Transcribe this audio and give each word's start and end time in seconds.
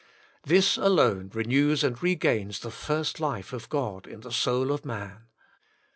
This 0.43 0.77
alone 0.77 1.29
renews 1.31 1.83
and 1.83 2.01
regains 2.01 2.61
the 2.61 2.71
first 2.71 3.19
life 3.19 3.53
of 3.53 3.69
God 3.69 4.07
in 4.07 4.21
the 4.21 4.31
soul 4.31 4.71
of 4.71 4.83
man. 4.83 5.27